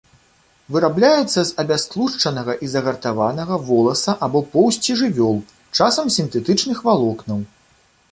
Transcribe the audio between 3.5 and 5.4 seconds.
воласа або поўсці жывёл,